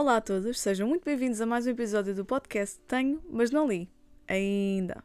[0.00, 3.68] Olá a todos, sejam muito bem-vindos a mais um episódio do podcast Tenho, mas não
[3.68, 3.86] li.
[4.26, 5.04] Ainda.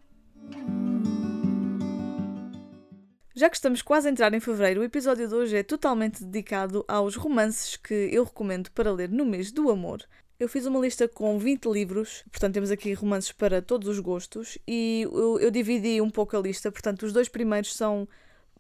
[3.35, 6.85] Já que estamos quase a entrar em fevereiro, o episódio de hoje é totalmente dedicado
[6.87, 10.01] aos romances que eu recomendo para ler no mês do amor.
[10.39, 14.57] Eu fiz uma lista com 20 livros, portanto temos aqui romances para todos os gostos,
[14.65, 18.07] e eu, eu dividi um pouco a lista, portanto os dois primeiros são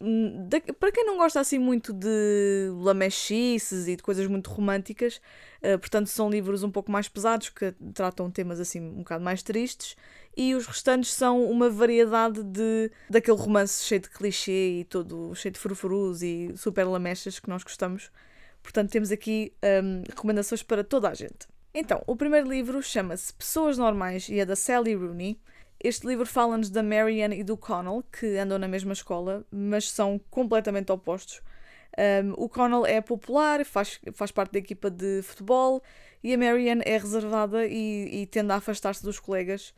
[0.01, 5.21] Hum, para quem não gosta assim muito de lamechices e de coisas muito românticas,
[5.63, 9.41] uh, portanto são livros um pouco mais pesados que tratam temas assim um bocado mais
[9.41, 9.95] tristes
[10.35, 15.53] e os restantes são uma variedade de daquele romance cheio de clichê e todo cheio
[15.53, 18.11] de furfurus e super lamechas que nós gostamos.
[18.61, 21.47] Portanto temos aqui um, recomendações para toda a gente.
[21.73, 25.39] Então, o primeiro livro chama-se Pessoas Normais e é da Sally Rooney.
[25.83, 30.19] Este livro fala-nos da Marianne e do Connell, que andam na mesma escola, mas são
[30.29, 31.41] completamente opostos.
[31.97, 35.81] Um, o Connell é popular, faz, faz parte da equipa de futebol,
[36.23, 39.73] e a Marianne é reservada e, e tende a afastar-se dos colegas,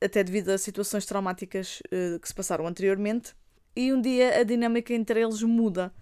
[0.00, 3.34] até devido a situações traumáticas uh, que se passaram anteriormente.
[3.76, 5.92] E um dia a dinâmica entre eles muda.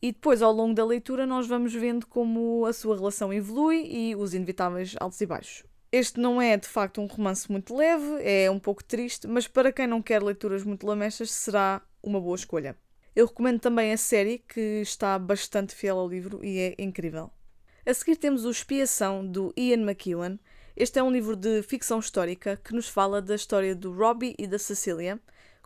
[0.00, 4.14] E depois, ao longo da leitura, nós vamos vendo como a sua relação evolui e
[4.14, 5.64] os inevitáveis altos e baixos.
[5.90, 9.72] Este não é de facto um romance muito leve, é um pouco triste, mas para
[9.72, 12.76] quem não quer leituras muito lamechas será uma boa escolha.
[13.16, 17.30] Eu recomendo também a série, que está bastante fiel ao livro e é incrível.
[17.86, 20.38] A seguir temos o Expiação, do Ian McEwan.
[20.76, 24.46] Este é um livro de ficção histórica que nos fala da história do Robbie e
[24.46, 25.18] da Cecília,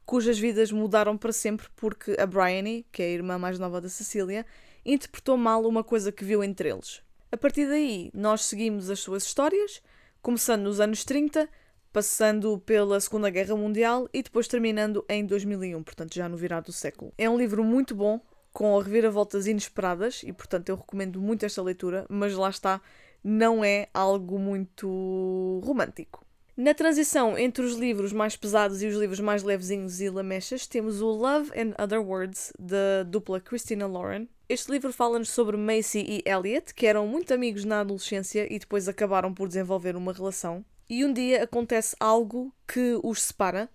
[0.06, 3.89] cujas vidas mudaram para sempre porque a Bryony, que é a irmã mais nova da
[3.89, 4.47] Cecília,
[4.87, 7.03] interpretou mal uma coisa que viu entre eles.
[7.33, 9.83] A partir daí, nós seguimos as suas histórias
[10.23, 11.48] começando nos anos 30,
[11.92, 16.73] passando pela Segunda Guerra Mundial e depois terminando em 2001, portanto já no virar do
[16.73, 17.12] século.
[17.19, 18.20] É um livro muito bom,
[18.53, 22.81] com reviravoltas inesperadas e portanto eu recomendo muito esta leitura, mas lá está,
[23.23, 26.25] não é algo muito romântico.
[26.56, 31.00] Na transição entre os livros mais pesados e os livros mais levezinhos e lamechas, temos
[31.00, 36.23] o Love and Other Words, da dupla Christina Lauren, este livro fala-nos sobre Macy e
[36.29, 40.63] Elliot, que eram muito amigos na adolescência e depois acabaram por desenvolver uma relação.
[40.91, 43.71] E um dia acontece algo que os separa.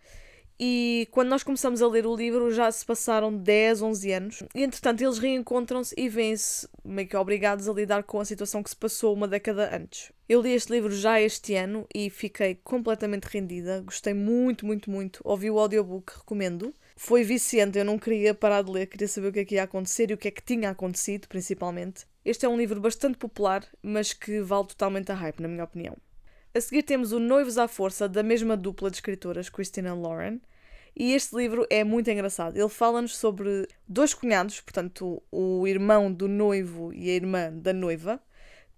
[0.60, 4.44] E quando nós começamos a ler o livro já se passaram 10, 11 anos.
[4.54, 8.70] E entretanto eles reencontram-se e vêm-se meio que obrigados a lidar com a situação que
[8.70, 10.12] se passou uma década antes.
[10.30, 13.82] Eu li este livro já este ano e fiquei completamente rendida.
[13.82, 15.22] Gostei muito, muito, muito.
[15.24, 17.78] Ouvi o audiobook, recomendo foi viciante.
[17.78, 20.16] Eu não queria parar de ler, queria saber o que é que ia acontecer e
[20.16, 22.06] o que é que tinha acontecido, principalmente.
[22.26, 25.96] Este é um livro bastante popular, mas que vale totalmente a hype, na minha opinião.
[26.54, 30.42] A seguir temos o Noivos à Força, da mesma dupla de escritoras, Christina Lauren.
[30.96, 32.58] E este livro é muito engraçado.
[32.58, 38.20] Ele fala-nos sobre dois cunhados, portanto, o irmão do noivo e a irmã da noiva,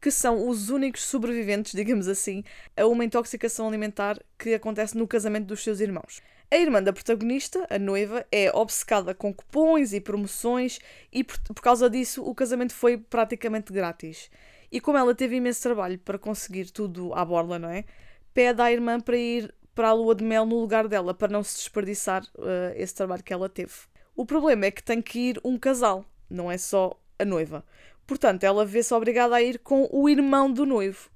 [0.01, 2.43] que são os únicos sobreviventes, digamos assim,
[2.75, 6.21] a uma intoxicação alimentar que acontece no casamento dos seus irmãos.
[6.51, 10.79] A irmã da protagonista, a noiva, é obcecada com cupons e promoções
[11.13, 14.31] e por, por causa disso o casamento foi praticamente grátis.
[14.71, 17.85] E como ela teve imenso trabalho para conseguir tudo à borla, não é?
[18.33, 21.43] Pede à irmã para ir para a lua de mel no lugar dela, para não
[21.43, 23.73] se desperdiçar uh, esse trabalho que ela teve.
[24.15, 27.63] O problema é que tem que ir um casal, não é só a noiva.
[28.07, 31.11] Portanto, ela vê-se obrigada a ir com o irmão do noivo.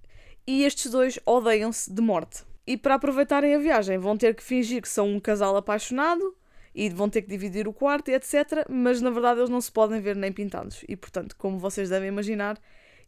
[0.46, 2.44] E estes dois odeiam-se de morte.
[2.66, 6.36] E para aproveitarem a viagem, vão ter que fingir que são um casal apaixonado
[6.74, 8.66] e vão ter que dividir o quarto e etc.
[8.70, 10.84] Mas na verdade eles não se podem ver nem pintados.
[10.88, 12.60] E portanto, como vocês devem imaginar,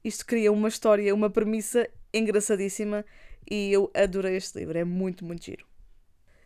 [0.04, 3.06] isto cria uma história, uma premissa engraçadíssima
[3.50, 5.66] e eu adorei este livro, é muito, muito giro.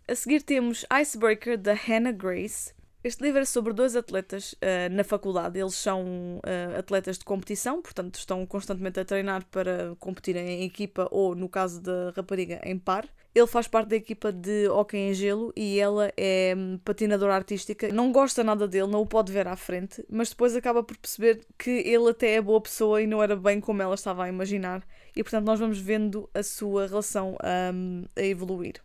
[0.07, 2.73] A seguir temos Icebreaker da Hannah Grace.
[3.01, 5.57] Este livro é sobre dois atletas uh, na faculdade.
[5.57, 6.03] Eles são
[6.39, 11.47] uh, atletas de competição, portanto, estão constantemente a treinar para competirem em equipa ou, no
[11.47, 13.07] caso da rapariga, em par.
[13.33, 17.87] Ele faz parte da equipa de hockey em gelo e ela é um, patinadora artística.
[17.87, 21.45] Não gosta nada dele, não o pode ver à frente, mas depois acaba por perceber
[21.57, 24.85] que ele até é boa pessoa e não era bem como ela estava a imaginar.
[25.15, 27.37] E portanto, nós vamos vendo a sua relação
[27.73, 28.81] um, a evoluir.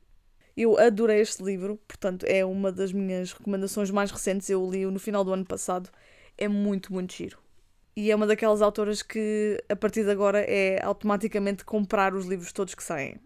[0.57, 4.49] Eu adorei este livro, portanto, é uma das minhas recomendações mais recentes.
[4.49, 5.91] Eu li-o no final do ano passado.
[6.39, 7.39] É muito, muito giro.
[7.97, 12.53] E é uma daquelas autoras que, a partir de agora, é automaticamente comprar os livros
[12.53, 13.17] todos que saem.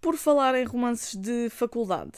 [0.00, 2.12] Por falar em romances de faculdade,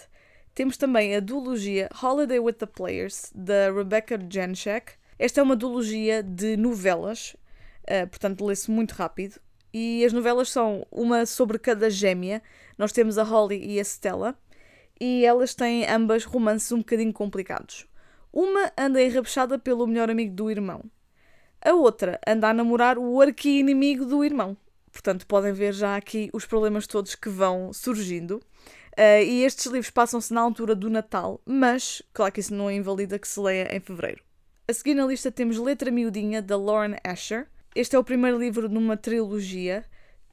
[0.55, 4.93] temos também a duologia Holiday with the Players, da Rebecca Janschek.
[5.19, 7.37] Esta é uma duologia de novelas,
[7.85, 9.41] uh, portanto, lê-se muito rápido.
[9.73, 12.43] E as novelas são uma sobre cada gêmea.
[12.77, 14.37] Nós temos a Holly e a Stella
[15.01, 17.87] e elas têm ambas romances um bocadinho complicados.
[18.33, 20.85] Uma anda enrabechada pelo melhor amigo do irmão.
[21.61, 24.57] A outra anda a namorar o arqui-inimigo do irmão.
[24.93, 28.41] Portanto, podem ver já aqui os problemas todos que vão surgindo.
[28.99, 33.19] Uh, e estes livros passam-se na altura do Natal, mas, claro que isso não invalida
[33.19, 34.23] que se leia em fevereiro.
[34.67, 37.47] A seguir na lista temos Letra Miudinha, da Lauren Asher.
[37.75, 39.85] Este é o primeiro livro numa trilogia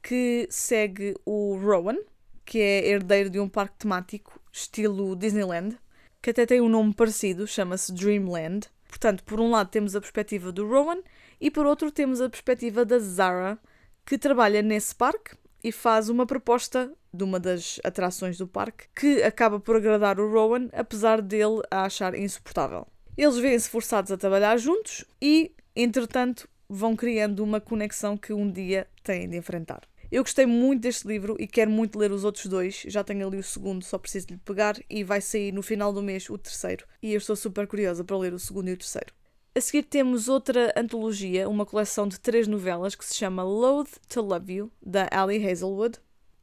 [0.02, 1.96] que segue o Rowan,
[2.44, 5.76] que é herdeiro de um parque temático, estilo Disneyland,
[6.22, 8.68] que até tem um nome parecido, chama-se Dreamland.
[8.88, 11.02] Portanto, por um lado temos a perspectiva do Rowan
[11.40, 13.58] e por outro temos a perspectiva da Zara,
[14.06, 19.22] que trabalha nesse parque e faz uma proposta de uma das atrações do parque que
[19.22, 22.86] acaba por agradar o Rowan, apesar dele a achar insuportável.
[23.16, 28.86] Eles vêm-se forçados a trabalhar juntos e, entretanto, vão criando uma conexão que um dia
[29.02, 29.82] têm de enfrentar.
[30.10, 32.84] Eu gostei muito deste livro e quero muito ler os outros dois.
[32.86, 35.92] Já tenho ali o segundo, só preciso de lhe pegar e vai sair no final
[35.92, 36.86] do mês o terceiro.
[37.02, 39.12] E eu estou super curiosa para ler o segundo e o terceiro.
[39.54, 44.20] A seguir temos outra antologia, uma coleção de três novelas que se chama Loathe to
[44.20, 45.98] Love You, da Ali Hazelwood.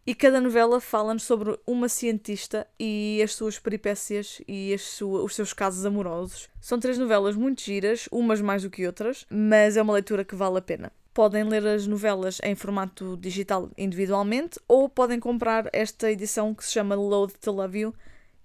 [0.05, 5.85] E cada novela fala-nos sobre uma cientista e as suas peripécias e os seus casos
[5.85, 6.49] amorosos.
[6.59, 10.35] São três novelas muito giras, umas mais do que outras, mas é uma leitura que
[10.35, 10.91] vale a pena.
[11.13, 16.71] Podem ler as novelas em formato digital individualmente ou podem comprar esta edição que se
[16.71, 17.93] chama Loathe to Love You,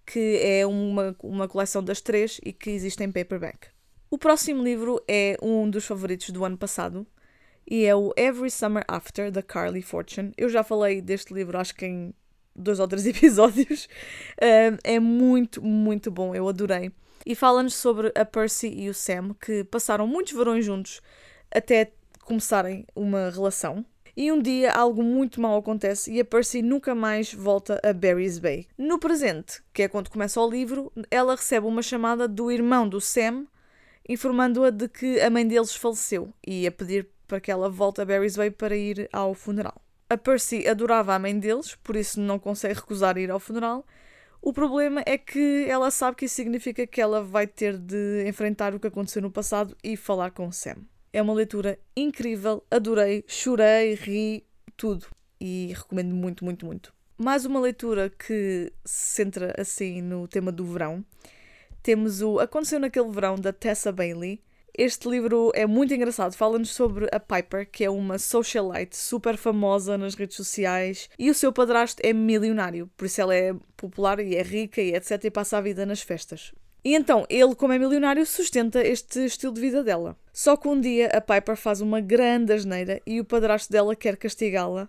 [0.05, 3.69] que é uma, uma coleção das três e que existe em paperback.
[4.11, 7.07] O próximo livro é um dos favoritos do ano passado
[7.71, 10.33] e é o Every Summer After, da Carly Fortune.
[10.37, 12.15] Eu já falei deste livro, acho que em
[12.57, 13.89] dois ou três episódios.
[14.83, 16.91] é muito, muito bom, eu adorei.
[17.27, 21.03] E fala-nos sobre a Percy e o Sam, que passaram muitos verões juntos
[21.55, 21.93] até
[22.29, 23.85] começarem uma relação.
[24.15, 28.39] E um dia algo muito mal acontece e a Percy nunca mais volta a Barry's
[28.39, 28.67] Bay.
[28.77, 33.01] No presente, que é quando começa o livro, ela recebe uma chamada do irmão do
[33.01, 33.47] Sam
[34.07, 38.05] informando-a de que a mãe deles faleceu e a pedir para que ela volte a
[38.05, 39.81] Barry's Bay para ir ao funeral.
[40.11, 43.87] A Percy adorava a mãe deles, por isso não consegue recusar ir ao funeral.
[44.41, 48.75] O problema é que ela sabe que isso significa que ela vai ter de enfrentar
[48.75, 50.79] o que aconteceu no passado e falar com Sam.
[51.13, 54.45] É uma leitura incrível, adorei, chorei, ri,
[54.77, 55.07] tudo.
[55.41, 56.93] E recomendo muito, muito, muito.
[57.17, 61.05] Mais uma leitura que se centra assim no tema do verão
[61.83, 64.43] temos o Aconteceu naquele verão da Tessa Bailey.
[64.77, 69.97] Este livro é muito engraçado, fala-nos sobre a Piper, que é uma socialite super famosa
[69.97, 74.37] nas redes sociais, e o seu padrasto é milionário, por isso ela é popular e
[74.37, 75.25] é rica e etc.
[75.25, 76.53] e passa a vida nas festas.
[76.85, 80.17] E então, ele, como é milionário, sustenta este estilo de vida dela.
[80.33, 84.17] Só que um dia a Piper faz uma grande asneira e o padrasto dela quer
[84.17, 84.89] castigá-la,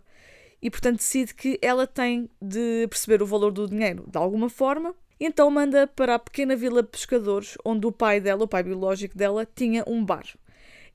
[0.62, 4.94] e portanto decide que ela tem de perceber o valor do dinheiro de alguma forma
[5.20, 9.18] então manda para a pequena vila de pescadores, onde o pai dela, o pai biológico
[9.18, 10.26] dela, tinha um bar.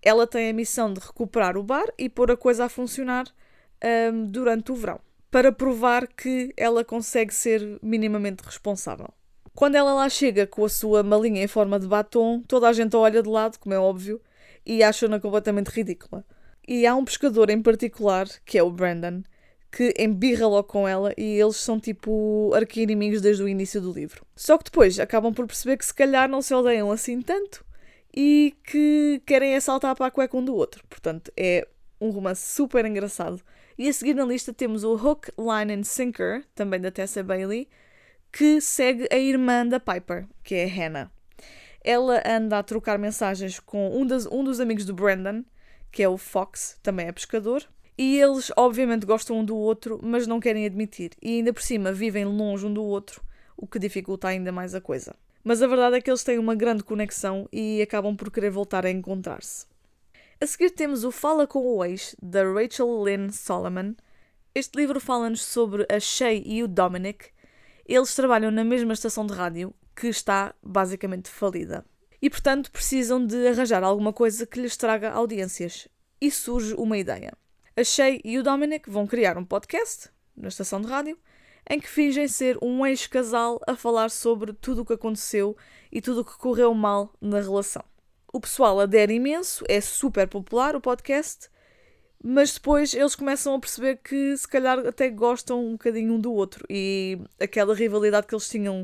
[0.01, 3.27] Ela tem a missão de recuperar o bar e pôr a coisa a funcionar
[4.13, 4.99] um, durante o verão,
[5.31, 9.13] para provar que ela consegue ser minimamente responsável.
[9.55, 12.97] Quando ela lá chega com a sua malinha em forma de batom, toda a gente
[12.97, 14.21] a olha de lado, como é óbvio,
[14.67, 16.25] e acha-na completamente ridícula.
[16.67, 19.23] E há um pescador em particular, que é o Brandon,
[19.71, 24.25] que embirra logo com ela e eles são tipo arqui-inimigos desde o início do livro.
[24.35, 27.65] Só que depois acabam por perceber que se calhar não se odeiam assim tanto
[28.17, 30.85] e que querem assaltar para a cueca um do outro.
[30.89, 31.67] Portanto, é
[32.01, 33.41] um romance super engraçado.
[33.77, 37.69] E a seguir na lista temos o Hook, Line and Sinker, também da Tessa Bailey,
[38.35, 41.11] que segue a irmã da Piper, que é a Hannah.
[41.85, 45.45] Ela anda a trocar mensagens com um, das, um dos amigos do Brandon,
[45.93, 47.65] que é o Fox, também é pescador,
[47.97, 51.13] e eles, obviamente, gostam um do outro, mas não querem admitir.
[51.23, 53.23] E ainda por cima vivem longe um do outro,
[53.57, 55.15] o que dificulta ainda mais a coisa.
[55.45, 58.85] Mas a verdade é que eles têm uma grande conexão e acabam por querer voltar
[58.85, 59.65] a encontrar-se.
[60.41, 63.95] A seguir temos o Fala com o Ex, da Rachel Lynn Solomon.
[64.53, 67.33] Este livro fala-nos sobre a Shay e o Dominic.
[67.87, 71.85] Eles trabalham na mesma estação de rádio, que está basicamente falida.
[72.21, 75.89] E portanto precisam de arranjar alguma coisa que lhes traga audiências.
[76.21, 77.33] E surge uma ideia.
[77.77, 81.19] A Shay e o Dominic vão criar um podcast na estação de rádio
[81.69, 85.57] em que fingem ser um ex-casal a falar sobre tudo o que aconteceu
[85.91, 87.83] e tudo o que correu mal na relação.
[88.33, 91.49] O pessoal adere imenso, é super popular o podcast,
[92.27, 96.33] mas depois eles começam a perceber que se calhar até gostam um bocadinho um do
[96.33, 98.83] outro e aquela rivalidade que eles tinham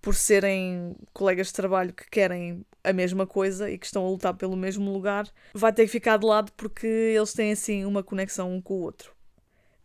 [0.00, 4.34] por serem colegas de trabalho que querem a mesma coisa e que estão a lutar
[4.34, 8.54] pelo mesmo lugar, vai ter que ficar de lado porque eles têm assim uma conexão
[8.54, 9.12] um com o outro.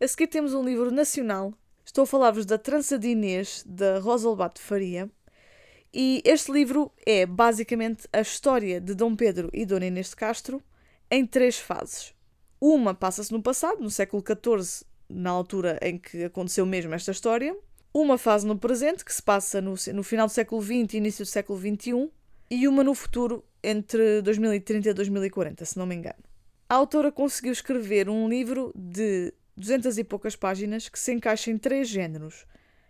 [0.00, 1.52] A seguir temos um livro nacional.
[1.84, 5.10] Estou a falar-vos da Trança de Inês, da Rosalbato Faria.
[5.92, 10.62] E este livro é basicamente a história de Dom Pedro e Dona Inês de Castro
[11.10, 12.14] em três fases.
[12.64, 17.56] Uma passa-se no passado, no século XIV, na altura em que aconteceu mesmo esta história.
[17.92, 21.24] Uma fase no presente, que se passa no, no final do século XX e início
[21.24, 22.08] do século XXI.
[22.48, 26.22] E uma no futuro, entre 2030 e 2040, se não me engano.
[26.68, 31.58] A autora conseguiu escrever um livro de 200 e poucas páginas que se encaixa em
[31.58, 32.46] três géneros: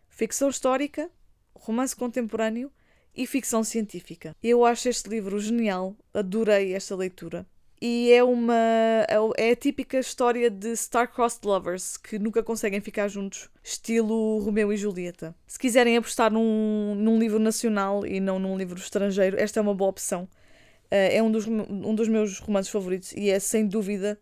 [0.06, 1.10] ficção histórica,
[1.54, 2.70] romance contemporâneo
[3.16, 4.36] e ficção científica.
[4.42, 7.46] Eu acho este livro genial, adorei esta leitura.
[7.84, 8.54] E é uma.
[9.36, 14.76] É a típica história de star-crossed lovers que nunca conseguem ficar juntos, estilo Romeu e
[14.76, 15.34] Julieta.
[15.48, 19.74] Se quiserem apostar num, num livro nacional e não num livro estrangeiro, esta é uma
[19.74, 20.28] boa opção.
[20.92, 24.16] Uh, é um dos, um dos meus romances favoritos e é sem dúvida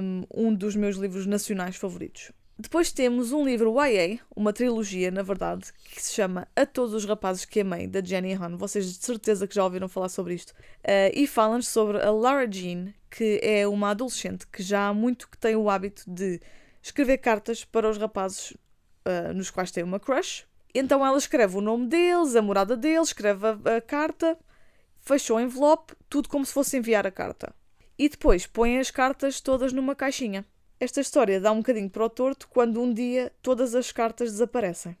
[0.00, 2.32] um, um dos meus livros nacionais favoritos.
[2.62, 7.04] Depois temos um livro YA, uma trilogia, na verdade, que se chama A Todos os
[7.04, 8.56] Rapazes que Amei, da Jenny Han.
[8.56, 10.50] Vocês de certeza que já ouviram falar sobre isto.
[10.50, 15.28] Uh, e falam sobre a Lara Jean, que é uma adolescente que já há muito
[15.28, 16.40] que tem o hábito de
[16.80, 20.46] escrever cartas para os rapazes uh, nos quais tem uma crush.
[20.72, 24.38] Então ela escreve o nome deles, a morada deles, escreve a, a carta,
[25.00, 27.52] fecha o envelope, tudo como se fosse enviar a carta.
[27.98, 30.46] E depois põe as cartas todas numa caixinha.
[30.82, 34.96] Esta história dá um bocadinho para o torto quando um dia todas as cartas desaparecem.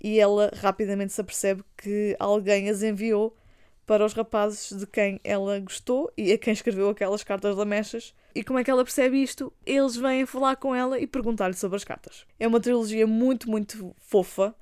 [0.00, 3.36] E ela rapidamente se apercebe que alguém as enviou
[3.84, 8.14] para os rapazes de quem ela gostou e a quem escreveu aquelas cartas lamechas.
[8.32, 9.52] E como é que ela percebe isto?
[9.66, 12.24] Eles vêm falar com ela e perguntar-lhe sobre as cartas.
[12.38, 14.54] É uma trilogia muito, muito fofa.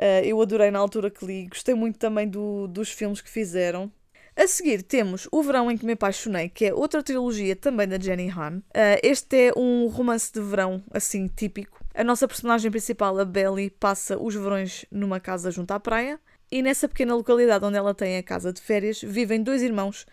[0.00, 1.48] Uh, eu adorei na altura que li.
[1.48, 3.90] Gostei muito também do, dos filmes que fizeram.
[4.36, 7.98] A seguir temos O Verão em que Me Apaixonei, que é outra trilogia também da
[8.00, 8.58] Jenny Han.
[8.58, 11.84] Uh, este é um romance de verão, assim, típico.
[11.94, 16.18] A nossa personagem principal, a Belly, passa os verões numa casa junto à praia.
[16.50, 20.04] E nessa pequena localidade onde ela tem a casa de férias, vivem dois irmãos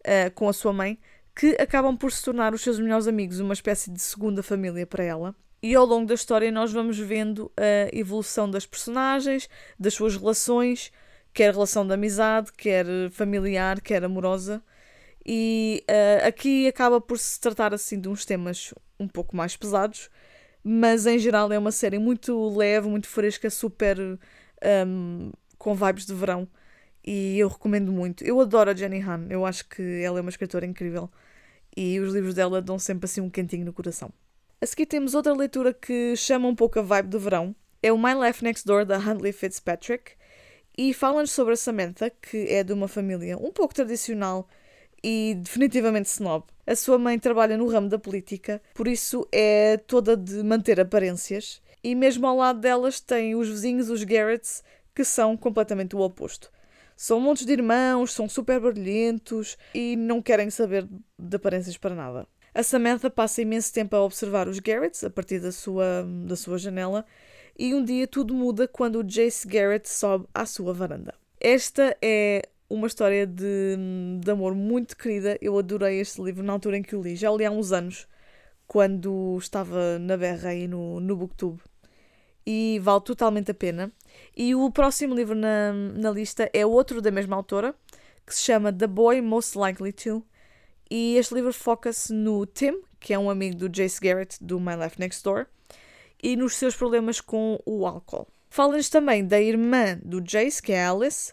[0.00, 0.98] uh, com a sua mãe
[1.34, 5.02] que acabam por se tornar os seus melhores amigos, uma espécie de segunda família para
[5.02, 5.34] ela.
[5.62, 10.92] E ao longo da história nós vamos vendo a evolução das personagens, das suas relações,
[11.32, 14.62] quer relação de amizade, quer familiar, quer amorosa.
[15.24, 20.10] E uh, aqui acaba por se tratar assim de uns temas um pouco mais pesados,
[20.62, 23.98] mas em geral é uma série muito leve, muito fresca, super
[24.86, 26.48] um, com vibes de verão.
[27.04, 28.24] E eu recomendo muito.
[28.24, 31.10] Eu adoro a Jenny Han, eu acho que ela é uma escritora incrível
[31.76, 34.12] e os livros dela dão sempre assim um cantinho no coração.
[34.60, 37.54] A seguir temos outra leitura que chama um pouco a vibe do verão.
[37.82, 40.12] É o My Life Next Door da Huntley Fitzpatrick.
[40.76, 44.48] E falam-nos sobre a Samantha, que é de uma família um pouco tradicional
[45.02, 46.44] e definitivamente snob.
[46.66, 51.60] A sua mãe trabalha no ramo da política, por isso é toda de manter aparências.
[51.82, 54.62] E mesmo ao lado delas tem os vizinhos, os Garretts,
[54.94, 56.50] que são completamente o oposto.
[56.96, 60.86] São montes de irmãos, são super barulhentos e não querem saber
[61.18, 62.28] de aparências para nada.
[62.52, 66.58] A Samantha passa imenso tempo a observar os Garretts a partir da sua, da sua
[66.58, 67.06] janela
[67.60, 71.12] e um dia tudo muda quando o Jace Garrett sobe à sua varanda.
[71.38, 73.76] Esta é uma história de,
[74.18, 75.36] de amor muito querida.
[75.42, 77.16] Eu adorei este livro na altura em que o li.
[77.16, 78.08] Já o li há uns anos,
[78.66, 81.60] quando estava na berra aí no, no Booktube.
[82.46, 83.92] E vale totalmente a pena.
[84.34, 87.74] E o próximo livro na, na lista é outro da mesma autora,
[88.26, 90.24] que se chama The Boy Most Likely To.
[90.90, 94.76] E este livro foca-se no Tim, que é um amigo do Jace Garrett do My
[94.76, 95.46] Life Next Door
[96.22, 98.28] e nos seus problemas com o álcool.
[98.48, 101.32] Fala-nos também da irmã do Jace, que é a Alice,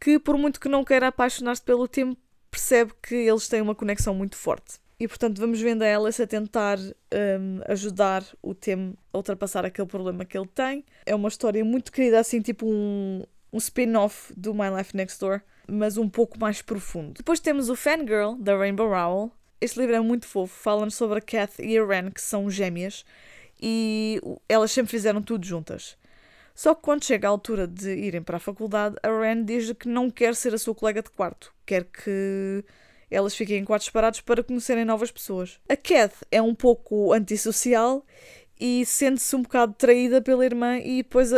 [0.00, 2.16] que por muito que não queira apaixonar-se pelo Tim,
[2.50, 4.78] percebe que eles têm uma conexão muito forte.
[4.98, 9.88] E portanto vamos vendo a Alice a tentar um, ajudar o Tim a ultrapassar aquele
[9.88, 10.84] problema que ele tem.
[11.04, 13.22] É uma história muito querida, assim, tipo um,
[13.52, 17.14] um spin-off do My Life Next Door, mas um pouco mais profundo.
[17.14, 19.32] Depois temos o Fangirl, da Rainbow Rowell.
[19.60, 23.04] Este livro é muito fofo, fala-nos sobre a Kath e a Ren, que são gêmeas,
[23.60, 25.96] e elas sempre fizeram tudo juntas.
[26.54, 29.88] Só que quando chega a altura de irem para a faculdade, a Ren diz que
[29.88, 32.64] não quer ser a sua colega de quarto, quer que
[33.10, 35.58] elas fiquem em quartos separados para conhecerem novas pessoas.
[35.68, 38.04] A Kath é um pouco antissocial
[38.58, 41.30] e sente-se um bocado traída pela irmã e depois,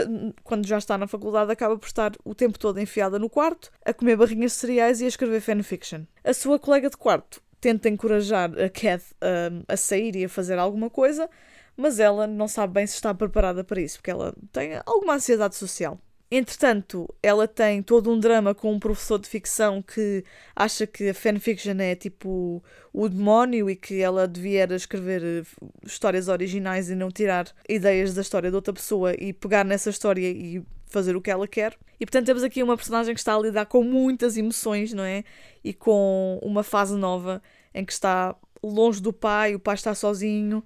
[0.44, 3.92] quando já está na faculdade, acaba por estar o tempo todo enfiada no quarto, a
[3.92, 6.02] comer barrinhas de cereais e a escrever fanfiction.
[6.22, 10.58] A sua colega de quarto tenta encorajar a Kath a, a sair e a fazer
[10.58, 11.28] alguma coisa,
[11.76, 15.56] mas ela não sabe bem se está preparada para isso, porque ela tem alguma ansiedade
[15.56, 15.98] social.
[16.28, 20.24] Entretanto, ela tem todo um drama com um professor de ficção que
[20.56, 26.26] acha que a fanfiction é tipo o demónio e que ela devia escrever eh, histórias
[26.26, 30.64] originais e não tirar ideias da história de outra pessoa e pegar nessa história e
[30.86, 31.78] fazer o que ela quer.
[32.00, 35.22] E portanto temos aqui uma personagem que está a lidar com muitas emoções, não é?
[35.62, 37.40] E com uma fase nova
[37.72, 40.64] em que está longe do pai, o pai está sozinho,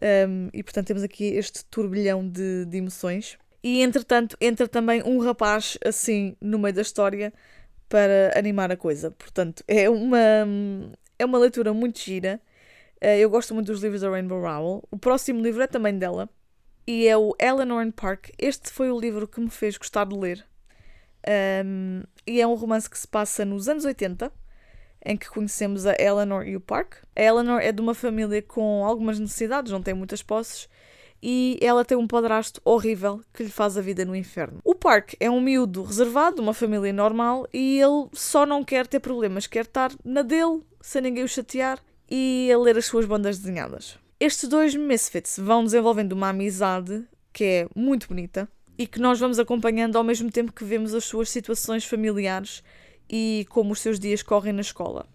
[0.00, 3.38] um, e portanto temos aqui este turbilhão de, de emoções.
[3.62, 7.32] E entretanto entra também um rapaz assim no meio da história
[7.88, 9.10] para animar a coisa.
[9.10, 10.18] Portanto, é uma,
[11.18, 12.40] é uma leitura muito gira.
[13.00, 14.82] Eh, eu gosto muito dos livros da Rainbow Rowell.
[14.90, 16.28] O próximo livro é também dela
[16.86, 18.30] e é o Eleanor and Park.
[18.38, 20.44] Este foi o livro que me fez gostar de ler.
[21.64, 24.32] Um, e é um romance que se passa nos anos 80,
[25.04, 26.94] em que conhecemos a Eleanor e o Park.
[27.14, 30.68] A Eleanor é de uma família com algumas necessidades, não tem muitas posses,
[31.22, 34.60] e ela tem um padrasto horrível que lhe faz a vida no inferno.
[34.64, 39.00] O Park é um miúdo reservado, uma família normal, e ele só não quer ter
[39.00, 41.78] problemas, quer estar na dele, sem ninguém o chatear,
[42.10, 43.98] e a ler as suas bandas desenhadas.
[44.18, 49.38] Estes dois misfits vão desenvolvendo uma amizade que é muito bonita e que nós vamos
[49.38, 52.62] acompanhando ao mesmo tempo que vemos as suas situações familiares
[53.08, 55.06] e como os seus dias correm na escola.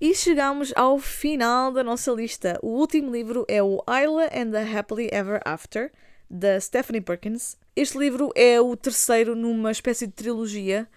[0.00, 2.58] E chegamos ao final da nossa lista.
[2.62, 5.90] O último livro é o Isla and the Happily Ever After,
[6.28, 7.56] da Stephanie Perkins.
[7.76, 10.88] Este livro é o terceiro numa espécie de trilogia.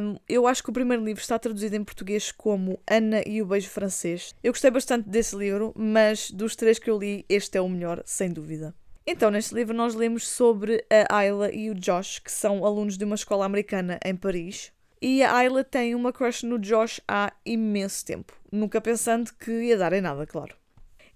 [0.00, 3.46] Um, eu acho que o primeiro livro está traduzido em português como Ana e o
[3.46, 4.34] Beijo Francês.
[4.42, 8.02] Eu gostei bastante desse livro, mas dos três que eu li, este é o melhor,
[8.04, 8.74] sem dúvida.
[9.06, 13.04] Então, neste livro, nós lemos sobre a Ayla e o Josh, que são alunos de
[13.04, 14.72] uma escola americana em Paris.
[15.00, 19.76] E a Ayla tem uma crush no Josh há imenso tempo, nunca pensando que ia
[19.76, 20.56] dar em nada, claro.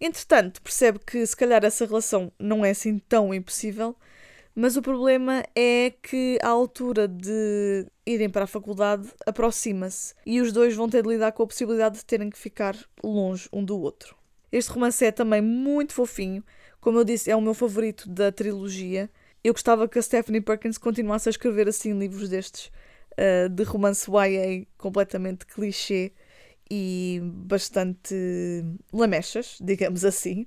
[0.01, 3.97] Entretanto, percebe que se calhar essa relação não é assim tão impossível,
[4.55, 10.53] mas o problema é que a altura de irem para a faculdade aproxima-se e os
[10.53, 13.79] dois vão ter de lidar com a possibilidade de terem que ficar longe um do
[13.79, 14.17] outro.
[14.51, 16.45] Este romance é também muito fofinho,
[16.81, 19.09] como eu disse, é o meu favorito da trilogia.
[19.45, 22.71] Eu gostava que a Stephanie Perkins continuasse a escrever assim livros destes
[23.13, 26.13] uh, de romance YA completamente clichê
[26.71, 28.15] e bastante
[28.93, 30.47] lamechas, digamos assim.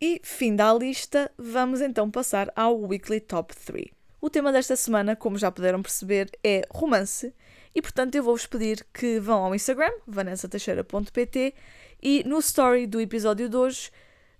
[0.00, 3.86] E fim da lista, vamos então passar ao Weekly Top 3.
[4.20, 7.34] O tema desta semana, como já puderam perceber, é romance,
[7.74, 11.54] e portanto eu vou-vos pedir que vão ao Instagram, vanessateixeira.pt,
[12.02, 13.90] e no story do episódio de hoje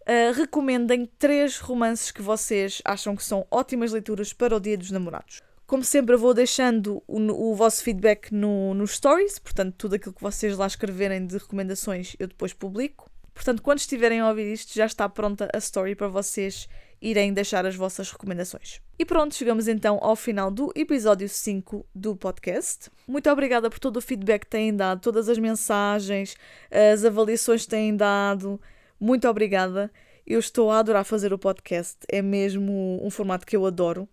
[0.03, 4.91] uh, recomendem três romances que vocês acham que são ótimas leituras para o Dia dos
[4.91, 5.43] Namorados.
[5.69, 10.15] Como sempre, eu vou deixando o, o vosso feedback no, nos stories, portanto, tudo aquilo
[10.15, 13.11] que vocês lá escreverem de recomendações eu depois publico.
[13.35, 16.67] Portanto, quando estiverem a ouvir isto, já está pronta a story para vocês
[17.03, 18.81] irem deixar as vossas recomendações.
[18.99, 22.91] E pronto, chegamos então ao final do episódio 5 do podcast.
[23.07, 26.35] Muito obrigada por todo o feedback que têm dado, todas as mensagens,
[26.71, 28.59] as avaliações que têm dado.
[28.99, 29.93] Muito obrigada.
[30.27, 34.09] Eu estou a adorar fazer o podcast, é mesmo um formato que eu adoro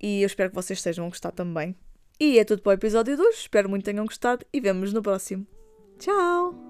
[0.00, 1.74] e eu espero que vocês estejam a gostar também.
[2.20, 3.36] E é tudo para o episódio 2.
[3.36, 5.46] Espero muito que tenham gostado e vemos no próximo.
[5.98, 6.67] Tchau!